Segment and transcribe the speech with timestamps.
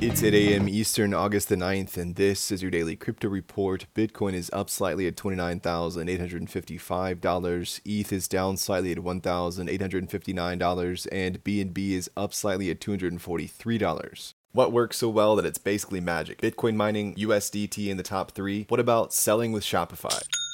[0.00, 0.68] It's 8 a.m.
[0.68, 3.86] Eastern, August the 9th, and this is your daily crypto report.
[3.96, 7.80] Bitcoin is up slightly at $29,855.
[7.84, 14.34] ETH is down slightly at $1,859, and BNB is up slightly at $243.
[14.52, 16.40] What works so well that it's basically magic?
[16.40, 18.66] Bitcoin mining, USDT in the top three.
[18.68, 20.22] What about selling with Shopify?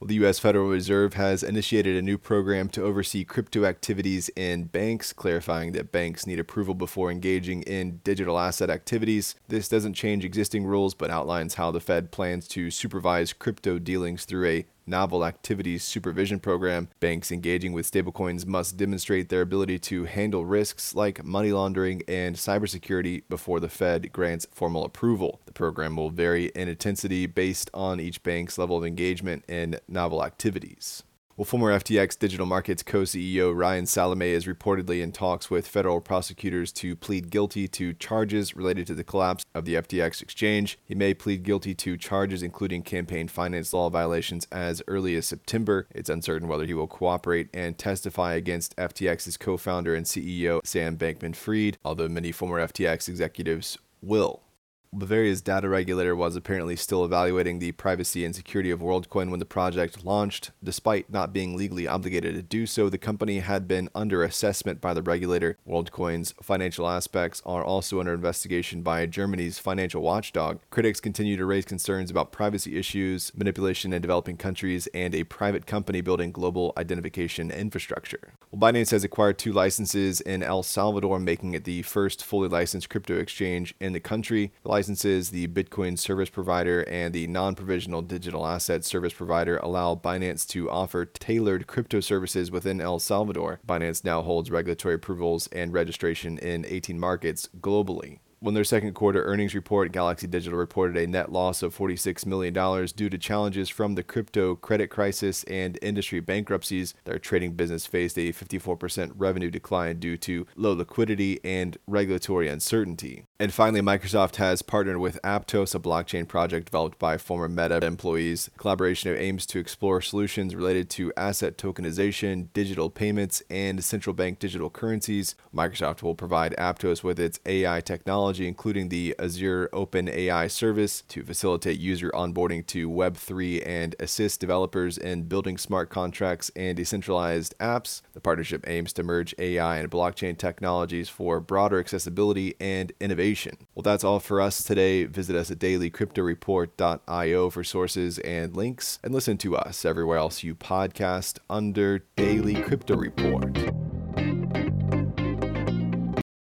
[0.00, 0.38] Well, the U.S.
[0.38, 5.92] Federal Reserve has initiated a new program to oversee crypto activities in banks, clarifying that
[5.92, 9.34] banks need approval before engaging in digital asset activities.
[9.48, 14.24] This doesn't change existing rules, but outlines how the Fed plans to supervise crypto dealings
[14.24, 20.04] through a novel activities supervision program, banks engaging with stablecoins must demonstrate their ability to
[20.04, 25.40] handle risks like money laundering and cybersecurity before the Fed grants formal approval.
[25.46, 30.24] The program will vary in intensity based on each bank's level of engagement in novel
[30.24, 31.04] activities.
[31.40, 36.02] Well, former FTX Digital Markets co CEO Ryan Salame is reportedly in talks with federal
[36.02, 40.78] prosecutors to plead guilty to charges related to the collapse of the FTX exchange.
[40.84, 45.86] He may plead guilty to charges including campaign finance law violations as early as September.
[45.92, 50.98] It's uncertain whether he will cooperate and testify against FTX's co founder and CEO Sam
[50.98, 54.42] Bankman Fried, although many former FTX executives will.
[54.92, 59.46] Bavaria's data regulator was apparently still evaluating the privacy and security of WorldCoin when the
[59.46, 60.50] project launched.
[60.64, 64.92] Despite not being legally obligated to do so, the company had been under assessment by
[64.92, 65.56] the regulator.
[65.64, 70.58] WorldCoin's financial aspects are also under investigation by Germany's financial watchdog.
[70.70, 75.66] Critics continue to raise concerns about privacy issues, manipulation in developing countries, and a private
[75.66, 78.32] company building global identification infrastructure.
[78.50, 82.90] Well, Binance has acquired two licenses in El Salvador, making it the first fully licensed
[82.90, 84.50] crypto exchange in the country.
[84.64, 89.94] The licenses, the Bitcoin service provider and the non provisional digital asset service provider allow
[89.94, 93.60] Binance to offer tailored crypto services within El Salvador.
[93.68, 98.20] Binance now holds regulatory approvals and registration in 18 markets globally.
[98.42, 102.54] When their second quarter earnings report, Galaxy Digital reported a net loss of $46 million
[102.96, 106.94] due to challenges from the crypto credit crisis and industry bankruptcies.
[107.04, 113.26] Their trading business faced a 54% revenue decline due to low liquidity and regulatory uncertainty.
[113.38, 118.48] And finally, Microsoft has partnered with Aptos, a blockchain project developed by former Meta employees.
[118.56, 124.70] Collaboration aims to explore solutions related to asset tokenization, digital payments, and central bank digital
[124.70, 125.34] currencies.
[125.54, 131.02] Microsoft will provide Aptos with its AI technology technology, including the Azure Open AI service
[131.08, 137.54] to facilitate user onboarding to Web3 and assist developers in building smart contracts and decentralized
[137.58, 138.02] apps.
[138.12, 143.56] The partnership aims to merge AI and blockchain technologies for broader accessibility and innovation.
[143.74, 145.04] Well, that's all for us today.
[145.04, 150.54] Visit us at dailycryptoreport.io for sources and links, and listen to us everywhere else you
[150.54, 153.89] podcast under Daily Crypto Report.